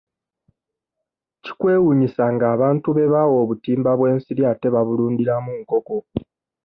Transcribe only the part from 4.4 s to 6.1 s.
ate babulundiramu nkoko.